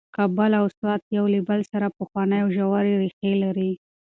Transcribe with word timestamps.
کابل 0.15 0.51
او 0.59 0.65
سوات 0.77 1.01
یو 1.17 1.25
له 1.33 1.39
بل 1.47 1.59
سره 1.71 1.87
پخوانۍ 1.97 2.39
او 2.43 2.49
ژورې 2.57 2.93
ریښې 3.01 3.31
لري. 3.43 3.71